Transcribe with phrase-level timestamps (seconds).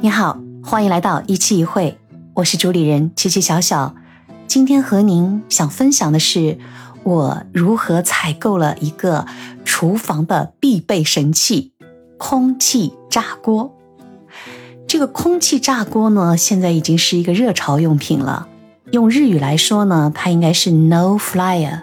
[0.00, 1.98] 你好，欢迎来到一期一会，
[2.34, 3.96] 我是主理人琪琪小小。
[4.46, 6.56] 今天和您想分享的是
[7.02, 9.26] 我如何采购了一个
[9.64, 11.72] 厨房的必备神器——
[12.16, 13.74] 空气炸锅。
[14.86, 18.46] 这个空气炸锅呢，现在已经是一个热潮用品了。
[18.92, 21.82] 用日语来说呢，它应该是 No Flyer。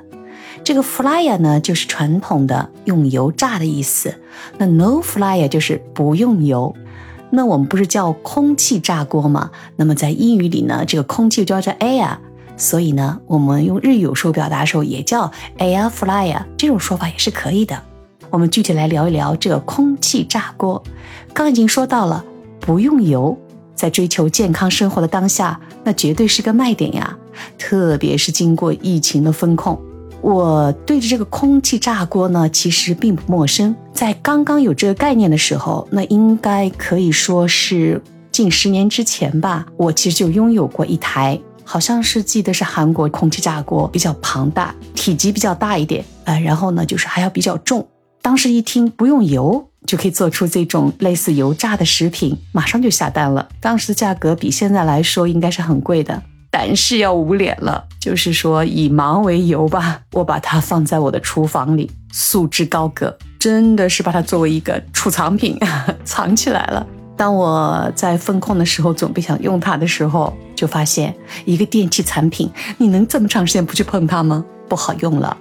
[0.64, 4.16] 这个 Flyer 呢，就是传统的用油炸的意思。
[4.58, 6.74] 那 No Flyer 就是不用油。
[7.32, 9.52] 那我们不是叫空气炸锅吗？
[9.76, 12.16] 那么在英语里呢，这个空气就叫做 air，
[12.56, 17.82] 所以呢，我们用日语有时候表达的时候也叫 air fryer，这种说法也是可以的。
[18.30, 20.82] 我们具体来聊一聊这个空气炸锅。
[21.34, 22.24] 刚已经说到了
[22.60, 23.38] 不用油，
[23.76, 27.18] 在追求健康生活的当下，那绝对是个卖点呀。
[27.58, 29.80] 特别是经过疫情的风控。
[30.22, 33.76] 我对着这个空气炸锅呢，其实并不陌生。
[33.96, 39.66] 在刚刚有这个概念的时候，那应该可以说是近十年之前吧。
[39.78, 47.88] 我其实就拥有过一台，好像是记得是韩国空气炸锅，比较庞大，体积比较大一点，呃，然后呢就是还要比较重。
[48.22, 53.48] 当时一听不用油就可以做出这种类似油炸的食品，马上就下单了。
[53.62, 56.22] 当时的价格比现在来说应该是很贵的。
[56.52, 65.56] 但是要捂脸了，就是说以忙为由吧，我把它放在我的厨房里，束之高阁，真的是把它作为一个储藏品
[66.04, 66.84] 藏起来了。
[67.16, 71.14] 当我在风控的时候，准备想用它的时候，就发现
[71.46, 72.50] 一个电器产品，
[72.80, 74.44] 你能这么长时间不去碰它吗？
[74.68, 75.38] 不好用了，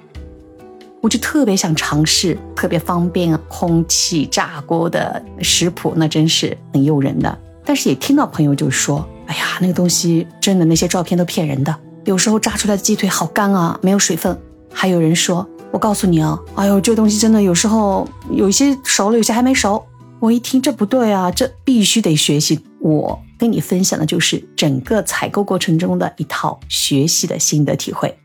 [1.00, 7.39] 我就特别想尝试，特别方便空气炸锅的食谱，那真是很诱人的。
[7.64, 9.08] 但是也听到朋友就说。
[9.28, 11.74] 哎呀，那个东西真的，那些照片都骗人的。
[12.05, 14.39] 有时候炸出来的鸡腿好干啊，没有水分。
[14.70, 19.84] 还有人说，我告诉你啊，哎呦，这东西真的有时候有一些熟了，有些还没熟。
[20.20, 22.61] 我一听这不对啊，这必须得学习。
[22.78, 28.17] 我跟你分享的就是整个采购过程中的一套学习的心得体会。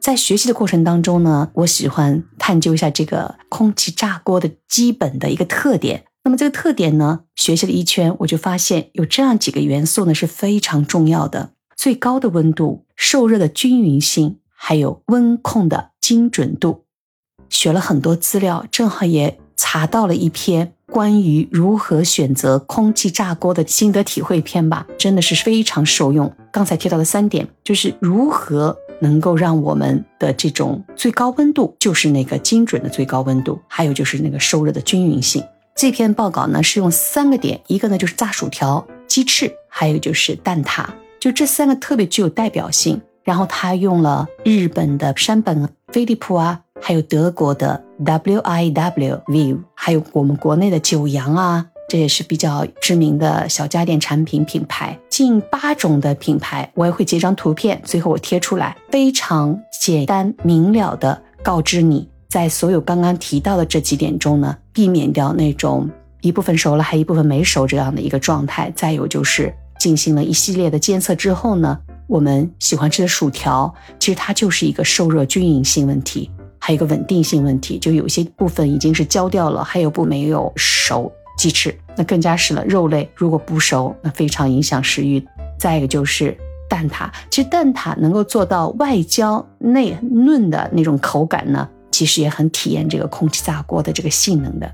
[0.00, 6.02] 在学习的过程当中呢，我喜欢探究一下这个空气炸锅的基本的一个特点。
[6.24, 16.84] 那么这个特点呢，学习了一圈，我就发现有这样几个元素呢是非常重要的：最高的温度、受热的均匀性，还有温控的精准度。
[17.50, 26.34] 学了很多资料，正好也查到了一篇关于如何选择空气炸锅的心得体会篇吧，真的是非常受用。
[26.50, 35.44] 刚才提到的三点，就是如何能够让我们的这种最高温度，就是那个精准的最高温度，还有就是那个受热的均匀性。
[35.76, 40.86] 这篇报告呢是用三个点，一个呢就是炸薯条、鸡翅，还有就是蛋挞，
[41.20, 42.98] 就这三个特别具有代表性。
[43.24, 62.08] 然后他用了日本的山本飞利浦啊，还有德国的 W I W View，还有我们国内的九阳啊，这也是比较知名的小家电产品品牌，近八种的品牌，我也会截张图片，最后我贴出来，非常简单明了的告知你。
[62.28, 65.88] 在所有刚刚提到的这几点中呢，避免掉那种
[66.20, 68.72] 一部分熟了还一部分没熟这样的一个状态。
[68.74, 81.10] 再有就是进行了一系列的监测之后呢，我们喜欢吃的薯条，其实它就是一个受热均匀性问题，还有一个稳定性问题，就有些部分已经是焦掉了，还有部没有熟。
[81.36, 85.20] 鸡翅那更加是了，肉类如果不熟，那非常影响食欲。
[85.58, 86.36] 再一个就是
[86.68, 91.68] 蛋挞，其实蛋挞能够做到外焦内嫩的那种口感呢。
[91.90, 94.72] 其实也很体验这个空气炸锅的这个性能的。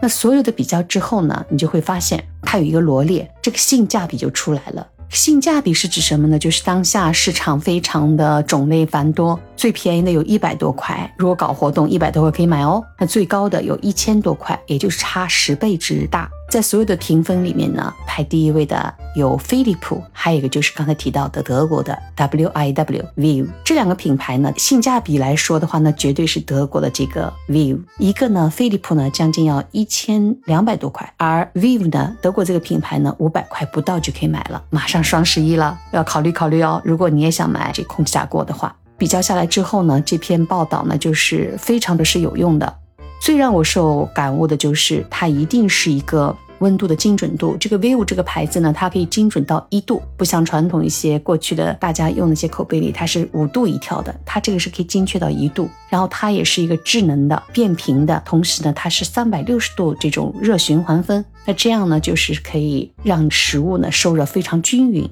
[0.00, 4.86] 那所有的比较之后呢，你就会发现它有一个罗列，这个性价比就出来了。
[5.10, 6.38] 性价比是指什么呢？
[6.38, 12.84] 就是当下市场非常的种类繁多，最便宜的有一百多块，如果搞活动一百多块可以买哦。
[12.98, 16.28] 那最高的有一千多块，也就是差十倍之大。
[16.50, 23.46] 在所有的评分里面呢，排第一位的有飞利浦，还有一个就是刚才提到的德国的 W I W View。
[23.64, 27.78] 这两个品牌呢，性价比来说的话呢，绝对是德国的这个 View。
[27.96, 34.62] 一个呢，飞利浦呢将近要一千两百多块，而 View 呢，德国这个品牌呢，五百块不到就可以买了。
[34.68, 36.82] 马上双十一了，要考虑考虑哦。
[36.84, 42.74] 如果你也想买这空气炸锅的话，比较下来之后呢，这篇报道呢就是非常的是有用的。
[43.20, 46.36] 最让我受感悟的就是它一定是一个。
[46.60, 55.68] 温度的精准度，这个 Vivo 这个牌子呢，它可以精准到一度，不像传统一些过去的大家用那些口碑里，它是五度一跳的，它这个是可以精确到一度。
[55.90, 65.10] 然后它也是一个智能的变频的，同时呢，它是三百六十度这种热循环分，那这样呢，就是可以让食物呢受热非常均匀。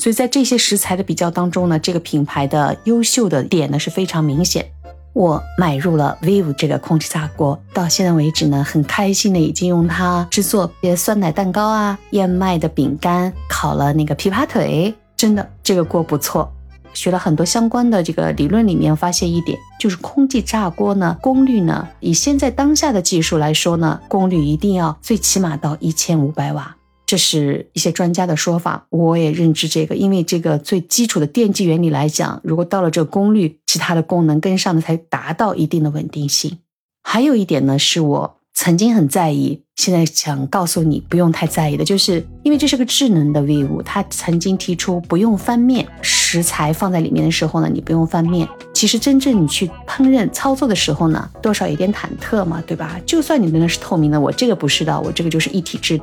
[0.00, 4.64] 所以在这些食材的比较当中呢，这个品牌的优秀的点呢是非常明显。
[5.12, 16.50] 我买入了 Vivo 这个空气炸锅，到现在为止呢，很开心的已经用它制作些酸奶蛋糕啊、燕麦的饼干，烤了那个琵琶腿，真的这个锅不错。
[16.94, 26.74] 学了很多相关的这个理论里面，发现一点就是空气炸锅呢，功率呢，以现在当下的技术来说呢，功率一定要最起码到一千五百瓦。
[27.10, 36.58] 这是一些专家的说法，我也认知这个，因为这个最基础的电机原理来讲，如果到了这个功率，其他的功能跟上的才达到一定的稳定性。
[37.02, 48.48] 还有一点呢，是我曾经很在意，现在想告诉你不用太在意的，就是因为这是个智能的 V 五，它曾经提出不用翻面，食材放在里面的时候呢，你不用翻面。
[48.72, 53.00] 其实真正你去烹饪操作的时候呢，多少有点忐忑嘛，对吧？
[53.04, 56.00] 就算你的那是透明的，我这个不是的，我这个就是一体制。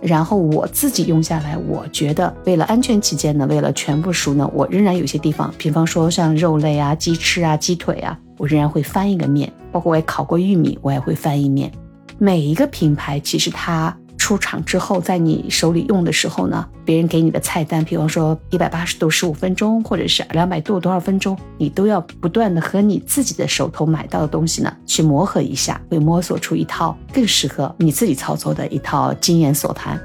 [0.00, 9.52] 然后我自己用下来，我觉得为了安全起见呢，为了全部熟呢，我仍然有些地方，比方说像肉类啊、鸡翅啊、鸡腿啊，我仍然会翻一个面。
[9.70, 11.70] 包括我也烤过玉米，我也会翻一面。
[12.16, 13.94] 每一个品牌其实它。
[14.28, 29.98] 出厂之后，在你手里用的时候呢，别人给你的菜单，比方说一百八十度十五分钟，或者是两百度多少分钟，你都要不断的和你自己的手头买到的东西呢去磨合一下，会摸索出一套更适合你自己操作的一套经验所谈。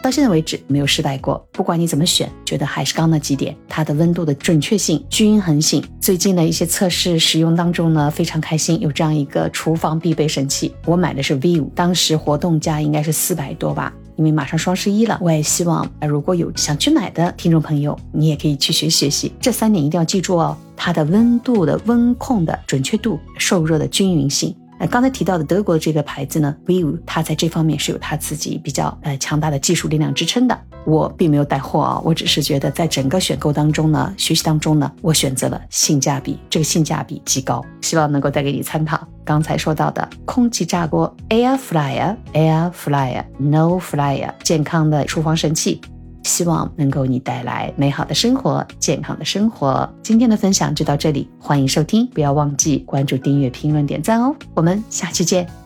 [0.00, 5.82] 到现在为止没有失败过，不管你怎么选，觉得还是刚那几点，它的温度的准确性、均衡性。
[6.04, 10.70] 最近的一些测试使用当中呢，非常开心，有这样一个厨房必备神器。
[10.84, 15.18] 我买的是 V 五，当时活动价应该是四百多吧，因为马上双十一了。
[15.22, 19.32] 我也希望如果有想去买的听众朋友，你也可以去学学习。
[19.40, 24.54] 这三点一定要记住哦，它的温度的温控的准确度、受热的均匀性。
[24.78, 30.58] 呃，刚才提到的德国的这个牌子呢，Vivo，它在这方面是有它自己比较呃强大的技术力量支撑的。
[30.84, 39.06] 我并没有带货啊，我只是觉得在整个选购当中呢，学习当中呢，我选择了性价比，这个性价比极高，希望能够带给你参考。
[39.24, 45.80] 刚才说到的空气炸锅，Air Fryer，Air Fryer，No Fryer，健康的厨房神器。
[46.24, 49.88] 希望能够你带来美好的生活，健康的生活。
[50.02, 54.34] 今天的分享就到这里，欢迎收听，不要忘记关注、订阅、评论、点赞哦。
[54.54, 55.63] 我们下期见。